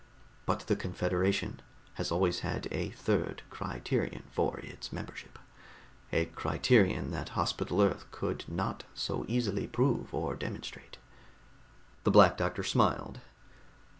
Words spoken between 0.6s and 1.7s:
the Confederation